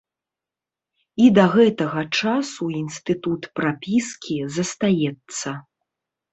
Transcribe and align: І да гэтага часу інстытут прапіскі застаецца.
І 1.25 1.27
да 1.37 1.45
гэтага 1.55 2.01
часу 2.19 2.63
інстытут 2.81 3.41
прапіскі 3.61 4.35
застаецца. 4.59 5.49